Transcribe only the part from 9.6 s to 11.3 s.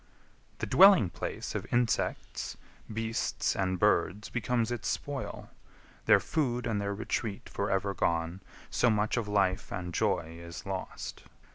and joy is lost.